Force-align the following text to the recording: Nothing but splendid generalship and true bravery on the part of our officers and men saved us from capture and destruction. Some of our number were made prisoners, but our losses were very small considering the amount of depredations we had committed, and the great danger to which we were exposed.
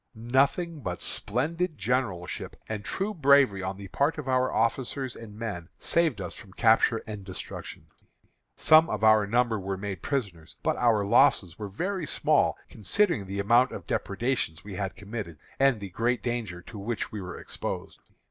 Nothing 0.15 0.79
but 0.79 0.99
splendid 0.99 1.77
generalship 1.77 2.55
and 2.67 2.83
true 2.83 3.13
bravery 3.13 3.61
on 3.61 3.77
the 3.77 3.87
part 3.89 4.17
of 4.17 4.27
our 4.27 4.51
officers 4.51 5.15
and 5.15 5.37
men 5.37 5.69
saved 5.77 6.19
us 6.19 6.33
from 6.33 6.53
capture 6.53 7.03
and 7.05 7.23
destruction. 7.23 7.85
Some 8.57 8.89
of 8.89 9.03
our 9.03 9.27
number 9.27 9.59
were 9.59 9.77
made 9.77 10.01
prisoners, 10.01 10.55
but 10.63 10.75
our 10.77 11.05
losses 11.05 11.59
were 11.59 11.69
very 11.69 12.07
small 12.07 12.57
considering 12.67 13.27
the 13.27 13.37
amount 13.37 13.73
of 13.73 13.85
depredations 13.85 14.63
we 14.63 14.73
had 14.73 14.95
committed, 14.95 15.37
and 15.59 15.79
the 15.79 15.89
great 15.91 16.23
danger 16.23 16.63
to 16.63 16.79
which 16.79 17.11
we 17.11 17.21
were 17.21 17.39
exposed. 17.39 17.99